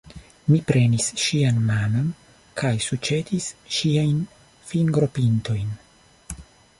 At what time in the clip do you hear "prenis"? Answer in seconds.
0.69-1.09